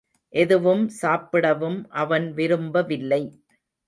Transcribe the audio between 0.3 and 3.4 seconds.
எதுவும் சாப்பிடவும் அவன் விரும்பவில்லை.